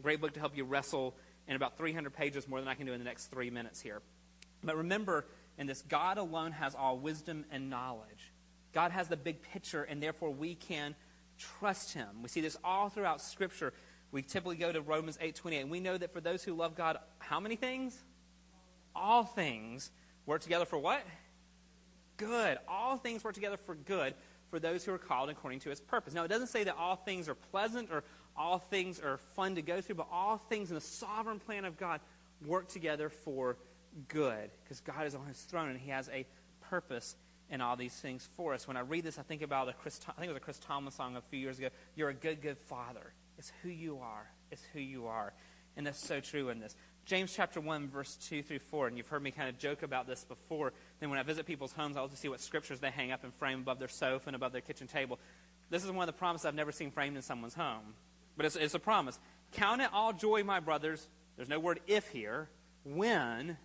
[0.02, 1.16] Great book to help you wrestle
[1.48, 4.02] in about 300 pages, more than I can do in the next three minutes here.
[4.64, 5.26] But remember,
[5.58, 8.32] in this, God alone has all wisdom and knowledge.
[8.74, 10.96] God has the big picture, and therefore we can
[11.38, 12.22] trust Him.
[12.22, 13.74] We see this all throughout Scripture.
[14.12, 16.98] We typically go to Romans 8:28, and we know that for those who love God,
[17.20, 17.98] how many things?
[18.96, 19.92] All things
[20.26, 21.04] work together for what?
[22.18, 22.58] Good.
[22.68, 24.14] All things work together for good
[24.50, 26.14] for those who are called according to his purpose.
[26.14, 28.04] Now, it doesn't say that all things are pleasant or
[28.38, 31.78] all things are fun to go through, but all things in the sovereign plan of
[31.78, 32.02] God
[32.46, 33.58] work together for
[34.08, 36.26] good because God is on his throne and he has a
[36.70, 37.16] purpose
[37.50, 38.68] in all these things for us.
[38.68, 40.60] When I read this, I think about a Chris, I think it was a Chris
[40.60, 41.70] Tomlin song a few years ago.
[41.96, 43.14] You're a good, good father.
[43.38, 44.30] It's who you are.
[44.52, 45.34] It's who you are.
[45.78, 46.76] And that's so true in this.
[47.06, 48.88] James chapter 1, verse 2 through 4.
[48.88, 50.74] And you've heard me kind of joke about this before.
[51.00, 53.60] Then when I visit people's homes, I'll see what scriptures they hang up and frame
[53.60, 55.20] above their sofa and above their kitchen table.
[55.70, 57.94] This is one of the promises I've never seen framed in someone's home.
[58.36, 59.20] But it's, it's a promise.
[59.52, 61.08] Count it all joy, my brothers.
[61.36, 62.50] There's no word if here.
[62.84, 63.58] when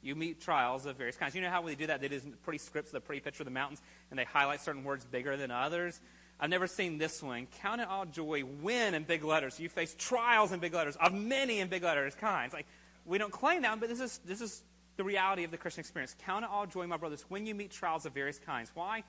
[0.00, 1.34] you meet trials of various kinds.
[1.34, 2.00] You know how they do that?
[2.00, 5.04] They do pretty scripts, the pretty picture of the mountains, and they highlight certain words
[5.04, 6.00] bigger than others.
[6.40, 7.48] I've never seen this one.
[7.60, 9.58] Count it all joy when in big letters.
[9.58, 12.52] You face trials in big letters, of many in big letters kinds.
[12.52, 12.66] Like,
[13.04, 14.62] we don't claim that, but this is, this is
[14.96, 16.14] the reality of the Christian experience.
[16.24, 18.70] Count it all joy, my brothers, when you meet trials of various kinds.
[18.74, 19.02] Why?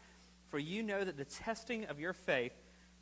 [0.47, 2.53] For you know that the testing of your faith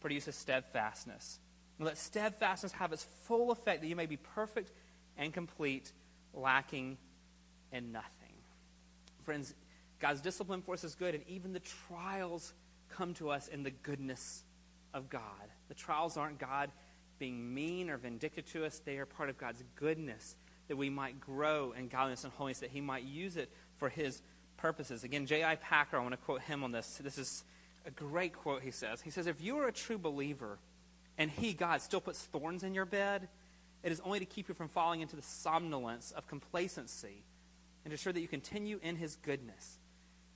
[0.01, 1.39] produces steadfastness.
[1.79, 4.71] let steadfastness have its full effect, that you may be perfect
[5.17, 5.91] and complete,
[6.33, 6.97] lacking
[7.71, 8.11] in nothing.
[9.23, 9.53] Friends,
[9.99, 12.53] God's discipline for us is good, and even the trials
[12.89, 14.43] come to us in the goodness
[14.93, 15.21] of God.
[15.67, 16.71] The trials aren't God
[17.19, 20.35] being mean or vindictive to us, they are part of God's goodness
[20.67, 24.21] that we might grow in godliness and holiness, that He might use it for His
[24.57, 25.03] purposes.
[25.03, 25.55] Again, J.I.
[25.55, 26.99] Packer, I want to quote him on this.
[27.01, 27.43] This is
[27.85, 29.01] a great quote, he says.
[29.01, 30.59] He says, If you are a true believer
[31.17, 33.29] and He, God, still puts thorns in your bed,
[33.83, 37.23] it is only to keep you from falling into the somnolence of complacency
[37.85, 39.77] and to ensure that you continue in His goodness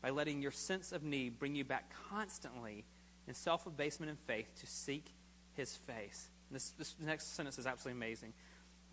[0.01, 2.85] by letting your sense of need bring you back constantly
[3.27, 5.05] in self abasement and faith to seek
[5.53, 6.29] His face.
[6.49, 8.33] This, this next sentence is absolutely amazing.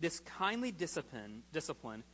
[0.00, 2.04] This kindly discipline, discipline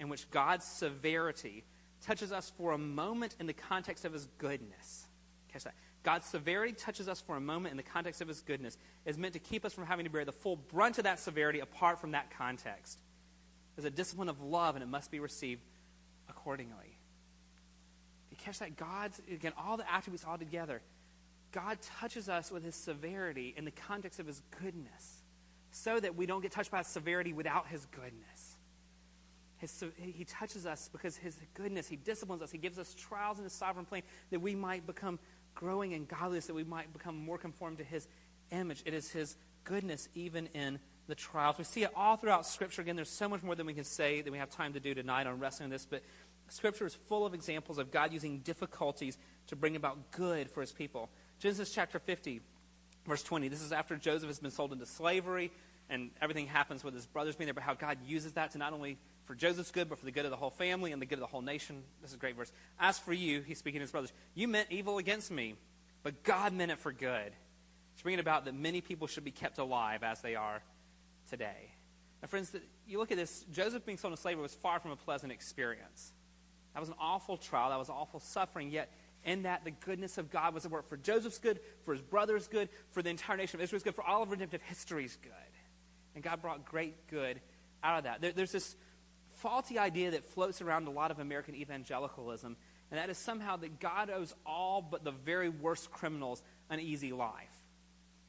[0.00, 1.64] in which God's severity
[2.00, 5.06] touches us for a moment in the context of His goodness.
[5.52, 5.74] Catch that.
[6.02, 9.32] God's severity touches us for a moment in the context of His goodness is meant
[9.34, 12.12] to keep us from having to bear the full brunt of that severity apart from
[12.12, 12.98] that context.
[13.74, 15.62] There's a discipline of love, and it must be received
[16.28, 16.93] accordingly.
[18.44, 18.76] Catch that?
[18.76, 20.82] God's, again, all the attributes all together.
[21.52, 25.22] God touches us with his severity in the context of his goodness
[25.70, 28.56] so that we don't get touched by his severity without his goodness.
[29.58, 33.44] His, he touches us because his goodness, he disciplines us, he gives us trials in
[33.44, 35.18] his sovereign plan that we might become
[35.54, 38.08] growing in godliness, that we might become more conformed to his
[38.50, 38.82] image.
[38.84, 41.56] It is his goodness even in the trials.
[41.56, 42.82] We see it all throughout Scripture.
[42.82, 44.94] Again, there's so much more than we can say that we have time to do
[44.94, 46.02] tonight on wrestling this, but
[46.48, 50.72] Scripture is full of examples of God using difficulties to bring about good for his
[50.72, 51.10] people.
[51.38, 52.40] Genesis chapter 50,
[53.06, 53.48] verse 20.
[53.48, 55.50] This is after Joseph has been sold into slavery
[55.90, 58.72] and everything happens with his brothers being there, but how God uses that to not
[58.72, 61.16] only for Joseph's good, but for the good of the whole family and the good
[61.16, 61.82] of the whole nation.
[62.00, 62.52] This is a great verse.
[62.78, 65.54] As for you, he's speaking to his brothers, you meant evil against me,
[66.02, 67.32] but God meant it for good.
[67.92, 70.62] It's bringing about that many people should be kept alive as they are
[71.30, 71.72] today.
[72.22, 72.54] Now, friends,
[72.88, 76.12] you look at this, Joseph being sold into slavery was far from a pleasant experience.
[76.74, 77.70] That was an awful trial.
[77.70, 78.70] That was awful suffering.
[78.70, 78.90] Yet,
[79.24, 82.46] in that, the goodness of God was at work for Joseph's good, for his brother's
[82.46, 85.32] good, for the entire nation of Israel's good, for all of redemptive history's good.
[86.14, 87.40] And God brought great good
[87.82, 88.20] out of that.
[88.20, 88.76] There, there's this
[89.36, 92.56] faulty idea that floats around a lot of American evangelicalism,
[92.90, 97.12] and that is somehow that God owes all but the very worst criminals an easy
[97.12, 97.50] life.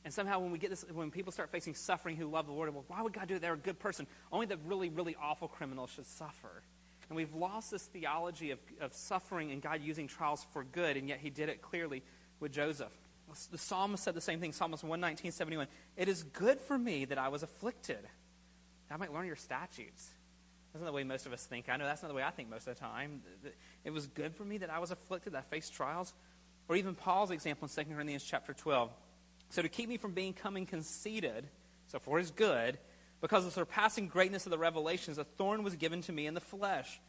[0.04, 2.72] And somehow, when we get this, when people start facing suffering who love the Lord,
[2.74, 3.42] well, why would God do it?
[3.42, 4.06] They're a good person.
[4.32, 6.62] Only the really, really awful criminals should suffer.
[7.10, 11.08] And we've lost this theology of, of suffering and God using trials for good, and
[11.08, 12.04] yet he did it clearly
[12.40, 12.92] with Joseph.
[13.52, 15.68] The psalmist said the same thing, Psalmist 119, 71.
[15.98, 18.00] It is good for me that I was afflicted.
[18.90, 20.10] I might learn your statutes.
[20.72, 21.70] That's not the way most of us think.
[21.70, 23.22] I know that's not the way I think most of the time.
[23.84, 26.14] It was good for me that I was afflicted, that I faced trials.
[26.68, 28.92] Or even Paul's example in 2 Corinthians chapter 12.
[29.50, 31.48] So to keep me from becoming conceited,
[31.88, 32.78] so for his good,
[33.22, 36.34] because of the surpassing greatness of the revelations, a thorn was given to me in
[36.34, 37.00] the flesh,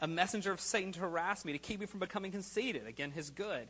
[0.00, 2.86] a messenger of Satan to harass me, to keep me from becoming conceited.
[2.86, 3.68] Again, his good.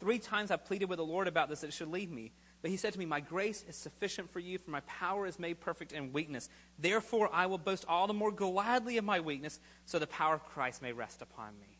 [0.00, 2.32] Three times I pleaded with the Lord about this that it should leave me.
[2.62, 5.38] But he said to me, My grace is sufficient for you, for my power is
[5.38, 6.48] made perfect in weakness.
[6.78, 10.44] Therefore, I will boast all the more gladly of my weakness, so the power of
[10.44, 11.78] Christ may rest upon me.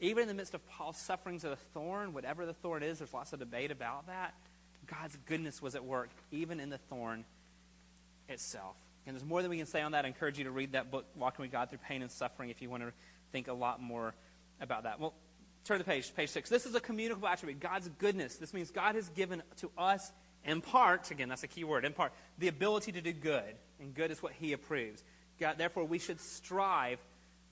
[0.00, 3.14] Even in the midst of Paul's sufferings of the thorn, whatever the thorn is, there's
[3.14, 4.34] lots of debate about that.
[4.86, 7.24] God's goodness was at work, even in the thorn
[8.28, 8.76] itself.
[9.06, 10.04] And there's more than we can say on that.
[10.04, 12.62] I encourage you to read that book, Walking with God Through Pain and Suffering, if
[12.62, 12.92] you want to
[13.32, 14.14] think a lot more
[14.60, 14.98] about that.
[14.98, 15.12] Well,
[15.64, 16.48] turn the page, page six.
[16.48, 18.36] This is a communicable attribute, God's goodness.
[18.36, 20.12] This means God has given to us,
[20.44, 23.54] in part, again, that's a key word, in part, the ability to do good.
[23.80, 25.02] And good is what He approves.
[25.38, 26.98] God, therefore, we should strive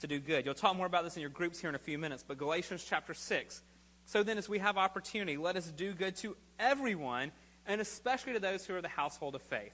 [0.00, 0.44] to do good.
[0.44, 2.84] You'll talk more about this in your groups here in a few minutes, but Galatians
[2.88, 3.62] chapter 6.
[4.06, 7.32] So then, as we have opportunity, let us do good to everyone,
[7.66, 9.72] and especially to those who are the household of faith.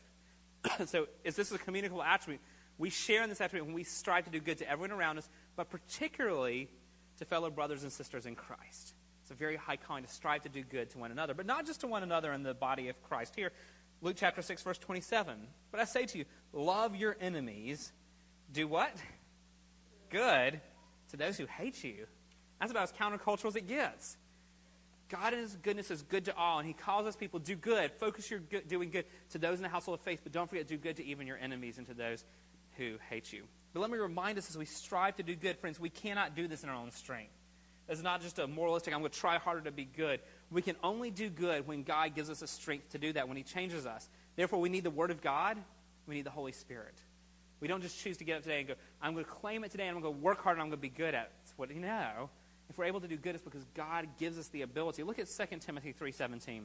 [0.87, 2.41] so is this a communicable attribute?
[2.79, 5.29] We share in this attribute when we strive to do good to everyone around us,
[5.57, 6.69] but particularly
[7.19, 8.95] to fellow brothers and sisters in Christ.
[9.23, 11.67] It's a very high calling to strive to do good to one another, but not
[11.67, 13.35] just to one another in the body of Christ.
[13.37, 13.53] Here,
[14.01, 15.37] Luke chapter 6, verse 27.
[15.71, 17.93] But I say to you, love your enemies.
[18.53, 18.97] Do what?
[20.09, 20.61] Good
[21.11, 22.07] to those who hate you.
[22.61, 24.17] That's about as countercultural as it gets.
[25.09, 27.91] God in His goodness is good to all, and He calls us people do good.
[27.93, 30.67] Focus your good, doing good to those in the household of faith, but don't forget
[30.67, 32.25] do good to even your enemies and to those
[32.77, 33.45] who hate you.
[33.73, 36.49] But let me remind us as we strive to do good, friends, we cannot do
[36.49, 37.33] this in our own strength.
[37.89, 40.21] It's not just a moralistic, I'm going to try harder to be good.
[40.51, 43.37] We can only do good when God gives us a strength to do that, when
[43.37, 44.09] He changes us.
[44.37, 45.57] Therefore, we need the Word of God,
[46.07, 46.95] we need the Holy Spirit.
[47.61, 49.71] We don't just choose to get up today and go, I'm going to claim it
[49.71, 51.33] today and I'm going to work hard and I'm going to be good at it.
[51.43, 52.31] It's what you know.
[52.71, 55.03] If we're able to do good, it's because God gives us the ability.
[55.03, 56.63] Look at 2 Timothy 3.17.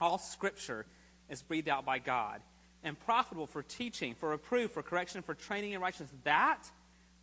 [0.00, 0.86] All Scripture
[1.28, 2.40] is breathed out by God
[2.82, 6.70] and profitable for teaching, for reproof, for correction, for training in righteousness, that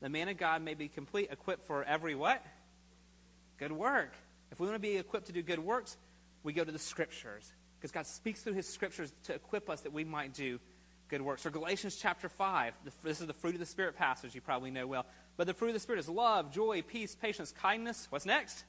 [0.01, 2.45] the man of God may be complete, equipped for every what?
[3.57, 4.13] Good work.
[4.51, 5.97] If we want to be equipped to do good works,
[6.43, 7.51] we go to the Scriptures.
[7.79, 10.59] Because God speaks through His Scriptures to equip us that we might do
[11.09, 11.45] good works.
[11.45, 12.73] Or Galatians chapter 5.
[13.03, 15.05] This is the fruit of the Spirit passage you probably know well.
[15.37, 18.07] But the fruit of the Spirit is love, joy, peace, patience, kindness.
[18.09, 18.63] What's next?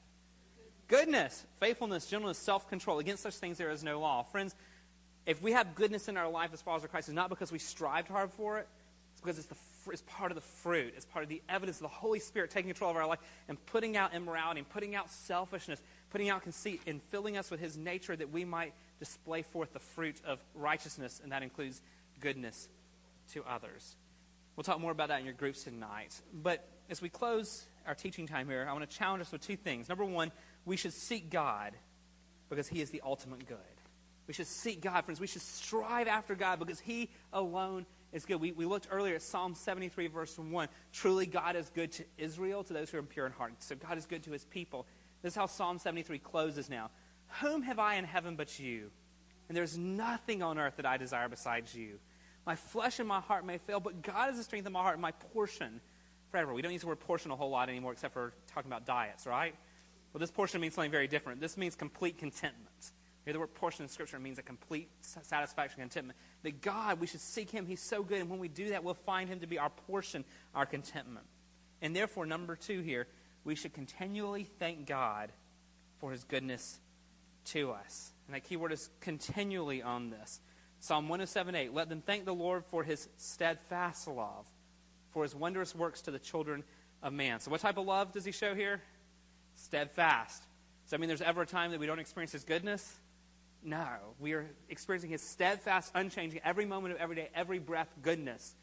[0.87, 2.99] Goodness, faithfulness, gentleness, self control.
[2.99, 4.23] Against such things there is no law.
[4.23, 4.55] Friends,
[5.25, 7.59] if we have goodness in our life as followers of Christ, it's not because we
[7.59, 8.67] strived hard for it,
[9.11, 9.55] it's because it's, the,
[9.91, 10.93] it's part of the fruit.
[10.95, 13.63] It's part of the evidence of the Holy Spirit taking control of our life and
[13.67, 17.77] putting out immorality and putting out selfishness, putting out conceit, and filling us with His
[17.77, 21.81] nature that we might display forth the fruit of righteousness, and that includes
[22.19, 22.67] goodness
[23.33, 23.95] to others.
[24.59, 26.19] We'll talk more about that in your groups tonight.
[26.33, 29.55] But as we close our teaching time here, I want to challenge us with two
[29.55, 29.87] things.
[29.87, 30.33] Number one,
[30.65, 31.71] we should seek God
[32.49, 33.57] because He is the ultimate good.
[34.27, 35.21] We should seek God, friends.
[35.21, 38.41] We should strive after God because He alone is good.
[38.41, 40.67] We, we looked earlier at Psalm 73, verse 1.
[40.91, 43.53] Truly, God is good to Israel, to those who are pure in heart.
[43.59, 44.85] So, God is good to His people.
[45.21, 46.91] This is how Psalm 73 closes now.
[47.41, 48.91] Whom have I in heaven but you?
[49.47, 51.99] And there's nothing on earth that I desire besides you.
[52.49, 54.95] My flesh and my heart may fail, but God is the strength of my heart
[54.95, 55.79] and my portion
[56.31, 56.51] forever.
[56.51, 59.27] We don't use the word portion a whole lot anymore except for talking about diets,
[59.27, 59.53] right?
[60.11, 61.41] Well, this portion means something very different.
[61.41, 62.91] This means complete contentment.
[63.23, 64.89] Here, the word portion in Scripture means a complete
[65.21, 66.17] satisfaction, contentment.
[66.41, 67.67] That God, we should seek Him.
[67.67, 68.19] He's so good.
[68.19, 71.27] And when we do that, we'll find Him to be our portion, our contentment.
[71.83, 73.05] And therefore, number two here,
[73.43, 75.31] we should continually thank God
[75.99, 76.79] for His goodness
[77.45, 78.11] to us.
[78.25, 80.41] And that key word is continually on this.
[80.79, 81.73] Psalm 107 8.
[81.73, 84.45] Let them thank the Lord for His steadfast love,
[85.11, 86.63] for His wondrous works to the children
[87.03, 87.39] of man.
[87.39, 88.81] So, what type of love does He show here?
[89.55, 90.43] Steadfast.
[90.83, 92.97] Does that mean there's ever a time that we don't experience His goodness?
[93.61, 93.87] No,
[94.19, 98.55] we are experiencing His steadfast, unchanging, every moment of every day, every breath goodness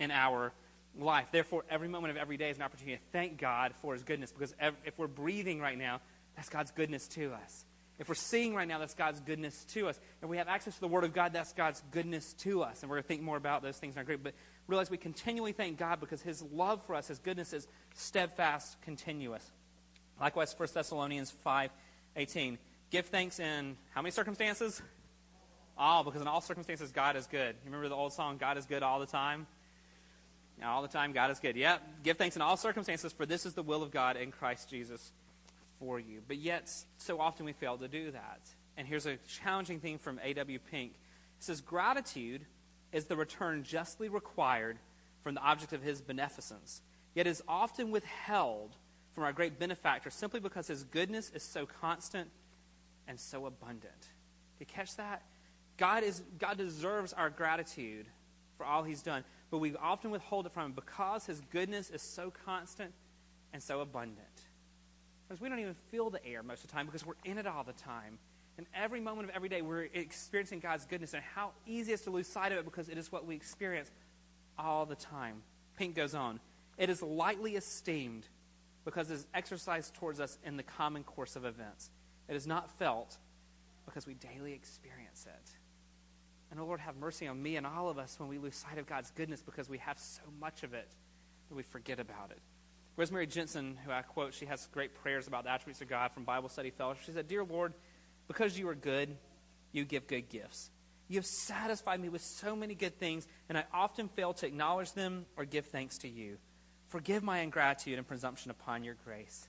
[0.00, 0.52] in our
[0.98, 1.26] life.
[1.30, 4.32] Therefore, every moment of every day is an opportunity to thank God for His goodness
[4.32, 4.54] because
[4.84, 6.00] if we're breathing right now,
[6.34, 7.64] that's God's goodness to us.
[8.00, 10.00] If we're seeing right now, that's God's goodness to us.
[10.22, 12.80] And we have access to the Word of God, that's God's goodness to us.
[12.80, 14.22] And we're going to think more about those things in our group.
[14.24, 14.32] But
[14.66, 19.48] realize we continually thank God because His love for us, His goodness is steadfast, continuous.
[20.18, 21.70] Likewise, 1 Thessalonians 5
[22.16, 22.58] 18.
[22.90, 24.80] Give thanks in how many circumstances?
[25.76, 27.54] All, because in all circumstances, God is good.
[27.54, 29.46] You remember the old song, God is good all the time?
[30.62, 31.56] all the time, God is good.
[31.56, 32.02] Yep.
[32.02, 35.10] Give thanks in all circumstances, for this is the will of God in Christ Jesus
[35.80, 36.20] for you.
[36.28, 38.40] But yet, so often we fail to do that.
[38.76, 40.60] And here's a challenging thing from A.W.
[40.70, 40.92] Pink.
[41.38, 42.42] It says, Gratitude
[42.92, 44.78] is the return justly required
[45.22, 46.82] from the object of his beneficence,
[47.14, 48.76] yet is often withheld
[49.14, 52.30] from our great benefactor simply because his goodness is so constant
[53.08, 54.00] and so abundant.
[54.00, 55.22] Do you catch that?
[55.76, 58.06] God, is, God deserves our gratitude
[58.56, 62.02] for all he's done, but we often withhold it from him because his goodness is
[62.02, 62.92] so constant
[63.52, 64.26] and so abundant.
[65.30, 67.46] Because we don't even feel the air most of the time because we're in it
[67.46, 68.18] all the time.
[68.58, 72.00] And every moment of every day, we're experiencing God's goodness and how easy it is
[72.00, 73.92] to lose sight of it because it is what we experience
[74.58, 75.42] all the time.
[75.76, 76.40] Pink goes on.
[76.78, 78.26] It is lightly esteemed
[78.84, 81.90] because it is exercised towards us in the common course of events.
[82.28, 83.16] It is not felt
[83.84, 85.50] because we daily experience it.
[86.50, 88.78] And, oh Lord, have mercy on me and all of us when we lose sight
[88.78, 90.88] of God's goodness because we have so much of it
[91.48, 92.40] that we forget about it.
[92.96, 96.24] Rosemary Jensen, who I quote, she has great prayers about the attributes of God from
[96.24, 97.04] Bible Study Fellowship.
[97.06, 97.72] She said, Dear Lord,
[98.28, 99.16] because you are good,
[99.72, 100.70] you give good gifts.
[101.08, 104.92] You have satisfied me with so many good things, and I often fail to acknowledge
[104.92, 106.36] them or give thanks to you.
[106.88, 109.48] Forgive my ingratitude and presumption upon your grace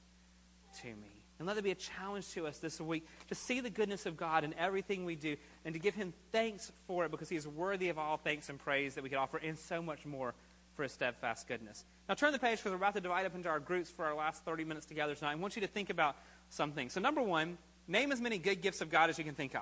[0.82, 1.22] to me.
[1.38, 4.16] And let it be a challenge to us this week to see the goodness of
[4.16, 7.48] God in everything we do and to give Him thanks for it because He is
[7.48, 10.36] worthy of all thanks and praise that we could offer and so much more
[10.76, 11.84] for His steadfast goodness.
[12.10, 14.16] Now, turn the page because we're about to divide up into our groups for our
[14.16, 15.32] last 30 minutes together tonight.
[15.32, 16.16] I want you to think about
[16.50, 16.90] something.
[16.90, 19.62] So, number one, name as many good gifts of God as you can think of.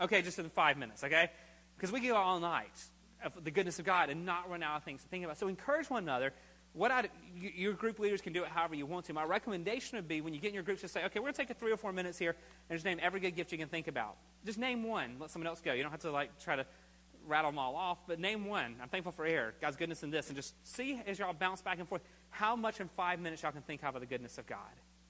[0.00, 1.30] Okay, just in five minutes, okay?
[1.76, 2.76] Because we go all night
[3.24, 5.38] of the goodness of God and not run out of things to think about.
[5.38, 6.32] So, encourage one another
[6.76, 7.04] what I,
[7.34, 9.14] your group leaders can do it however you want to.
[9.14, 11.32] My recommendation would be when you get in your groups, just say, okay, we're going
[11.32, 12.36] to take a three or four minutes here
[12.68, 14.16] and just name every good gift you can think about.
[14.44, 15.16] Just name one.
[15.18, 15.72] Let someone else go.
[15.72, 16.66] You don't have to like try to
[17.26, 18.76] rattle them all off, but name one.
[18.80, 21.78] I'm thankful for air, God's goodness in this, and just see as y'all bounce back
[21.78, 24.58] and forth how much in five minutes y'all can think of the goodness of God.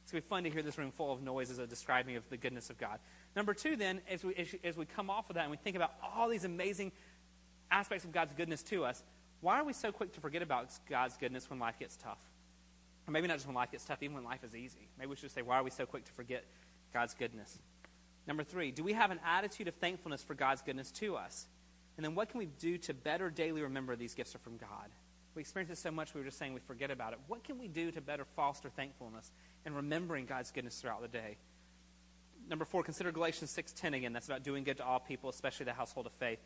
[0.03, 2.29] It's going to be fun to hear this room full of noises of describing of
[2.31, 3.01] the goodness of God.
[3.35, 5.75] Number two, then, as we, as, as we come off of that and we think
[5.75, 6.93] about all these amazing
[7.73, 9.03] aspects of God's goodness to us,
[9.41, 12.21] why are we so quick to forget about God's goodness when life gets tough?
[13.09, 14.89] Or maybe not just when life gets tough, even when life is easy.
[14.97, 16.45] Maybe we should say, why are we so quick to forget
[16.93, 17.59] God's goodness?
[18.27, 21.47] Number three, do we have an attitude of thankfulness for God's goodness to us?
[21.97, 24.91] And then what can we do to better daily remember these gifts are from God?
[25.35, 27.19] We experience it so much, we were just saying we forget about it.
[27.27, 29.31] What can we do to better foster thankfulness
[29.65, 31.37] and remembering God's goodness throughout the day?
[32.49, 34.13] Number four, consider Galatians 6.10 again.
[34.13, 36.39] That's about doing good to all people, especially the household of faith.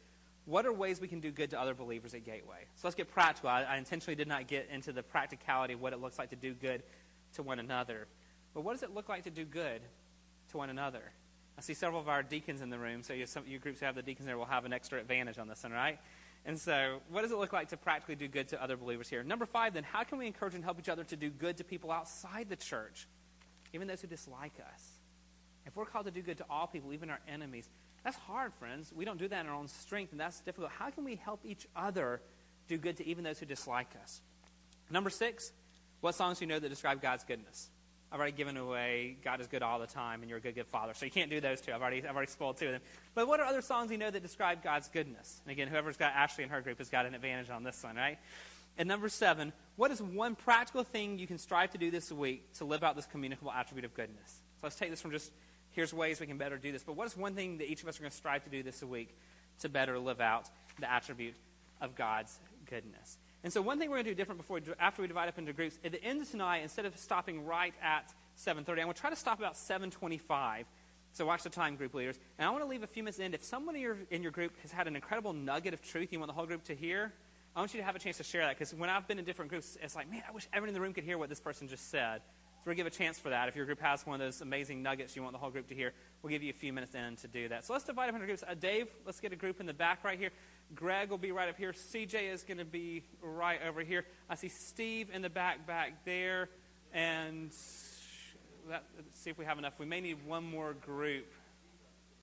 [0.47, 2.65] What are ways we can do good to other believers at Gateway?
[2.77, 3.51] So let's get practical.
[3.51, 6.37] I, I intentionally did not get into the practicality of what it looks like to
[6.37, 6.83] do good
[7.35, 8.09] to one another.
[8.55, 9.83] But what does it look like to do good
[10.51, 11.13] to one another?
[11.61, 13.85] I see several of our deacons in the room, so you, some, you groups who
[13.85, 15.99] have the deacons there will have an extra advantage on this one, right?
[16.47, 19.23] And so, what does it look like to practically do good to other believers here?
[19.23, 21.65] Number five, then, how can we encourage and help each other to do good to
[21.65, 23.07] people outside the church,
[23.75, 24.89] even those who dislike us?
[25.67, 27.69] If we're called to do good to all people, even our enemies,
[28.05, 28.91] that's hard, friends.
[28.97, 30.71] We don't do that in our own strength, and that's difficult.
[30.79, 32.23] How can we help each other
[32.69, 34.23] do good to even those who dislike us?
[34.89, 35.53] Number six,
[36.01, 37.69] what songs do you know that describe God's goodness?
[38.13, 40.67] I've already given away God is good all the time and you're a good, good
[40.67, 40.95] father.
[40.95, 41.73] So you can't do those two.
[41.73, 42.81] I've already, I've already spoiled two of them.
[43.15, 45.41] But what are other songs you know that describe God's goodness?
[45.45, 47.95] And again, whoever's got Ashley in her group has got an advantage on this one,
[47.95, 48.19] right?
[48.77, 52.53] And number seven, what is one practical thing you can strive to do this week
[52.55, 54.41] to live out this communicable attribute of goodness?
[54.57, 55.33] So let's take this from just
[55.71, 56.83] here's ways we can better do this.
[56.83, 58.63] But what is one thing that each of us are going to strive to do
[58.63, 59.17] this week
[59.61, 60.49] to better live out
[60.79, 61.35] the attribute
[61.81, 62.39] of God's
[62.69, 63.19] goodness?
[63.43, 65.53] And so one thing we're going to do different before, after we divide up into
[65.53, 69.01] groups, at the end of tonight, instead of stopping right at 7.30, I'm going to
[69.01, 70.65] try to stop about 7.25.
[71.13, 72.19] So watch the time, group leaders.
[72.39, 73.35] And I want to leave a few minutes in.
[73.35, 76.19] If someone in your, in your group has had an incredible nugget of truth you
[76.19, 77.13] want the whole group to hear,
[77.57, 78.59] I want you to have a chance to share that.
[78.59, 80.81] Because when I've been in different groups, it's like, man, I wish everyone in the
[80.81, 82.21] room could hear what this person just said.
[82.61, 83.49] So we'll give a chance for that.
[83.49, 85.75] If your group has one of those amazing nuggets you want the whole group to
[85.75, 87.65] hear, we'll give you a few minutes in to do that.
[87.65, 88.45] So let's divide up into groups.
[88.47, 90.31] Uh, Dave, let's get a group in the back right here.
[90.75, 91.73] Greg will be right up here.
[91.73, 94.05] CJ is going to be right over here.
[94.29, 96.49] I see Steve in the back back there.
[96.93, 97.51] And
[98.69, 99.75] that, let's see if we have enough.
[99.79, 101.27] We may need one more group